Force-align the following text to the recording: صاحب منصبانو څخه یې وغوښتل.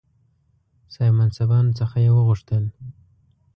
صاحب 0.93 1.13
منصبانو 1.19 1.77
څخه 1.79 1.95
یې 2.03 2.11
وغوښتل. 2.13 2.63